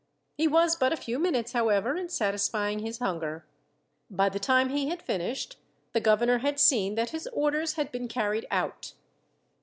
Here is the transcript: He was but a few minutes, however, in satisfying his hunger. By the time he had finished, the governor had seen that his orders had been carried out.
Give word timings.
He 0.35 0.47
was 0.47 0.75
but 0.75 0.91
a 0.91 0.97
few 0.97 1.19
minutes, 1.19 1.51
however, 1.51 1.95
in 1.95 2.09
satisfying 2.09 2.79
his 2.79 2.97
hunger. 2.97 3.45
By 4.09 4.29
the 4.29 4.39
time 4.39 4.69
he 4.69 4.89
had 4.89 4.99
finished, 4.99 5.59
the 5.93 6.01
governor 6.01 6.39
had 6.39 6.59
seen 6.59 6.95
that 6.95 7.11
his 7.11 7.27
orders 7.31 7.73
had 7.73 7.91
been 7.91 8.07
carried 8.07 8.47
out. 8.49 8.93